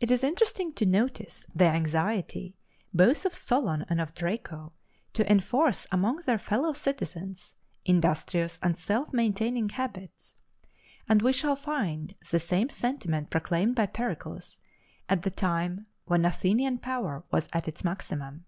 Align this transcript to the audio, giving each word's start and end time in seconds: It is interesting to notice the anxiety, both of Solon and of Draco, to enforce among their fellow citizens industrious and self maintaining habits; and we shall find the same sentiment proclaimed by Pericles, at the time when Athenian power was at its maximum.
It 0.00 0.10
is 0.10 0.22
interesting 0.22 0.74
to 0.74 0.84
notice 0.84 1.46
the 1.54 1.64
anxiety, 1.64 2.58
both 2.92 3.24
of 3.24 3.32
Solon 3.32 3.86
and 3.88 3.98
of 3.98 4.12
Draco, 4.12 4.74
to 5.14 5.32
enforce 5.32 5.86
among 5.90 6.16
their 6.26 6.36
fellow 6.36 6.74
citizens 6.74 7.54
industrious 7.86 8.58
and 8.62 8.76
self 8.76 9.14
maintaining 9.14 9.70
habits; 9.70 10.36
and 11.08 11.22
we 11.22 11.32
shall 11.32 11.56
find 11.56 12.16
the 12.30 12.38
same 12.38 12.68
sentiment 12.68 13.30
proclaimed 13.30 13.76
by 13.76 13.86
Pericles, 13.86 14.58
at 15.08 15.22
the 15.22 15.30
time 15.30 15.86
when 16.04 16.26
Athenian 16.26 16.76
power 16.76 17.24
was 17.30 17.48
at 17.54 17.66
its 17.66 17.82
maximum. 17.82 18.44